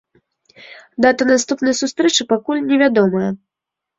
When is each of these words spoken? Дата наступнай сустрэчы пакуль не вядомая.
Дата 1.05 1.27
наступнай 1.31 1.77
сустрэчы 1.81 2.27
пакуль 2.31 2.65
не 2.71 2.79
вядомая. 2.85 3.29